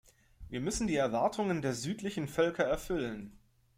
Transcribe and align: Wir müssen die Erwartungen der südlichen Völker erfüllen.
Wir 0.49 0.61
müssen 0.61 0.87
die 0.87 0.95
Erwartungen 0.95 1.61
der 1.61 1.75
südlichen 1.75 2.27
Völker 2.27 2.63
erfüllen. 2.63 3.37